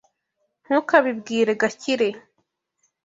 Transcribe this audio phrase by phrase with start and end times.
[0.65, 2.07] Ntukabibwire Gakire.